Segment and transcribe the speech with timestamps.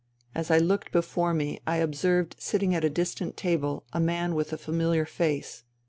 [0.33, 4.51] As I looked before me I observed sitting at a distant table a man with
[4.51, 5.63] a familiar face.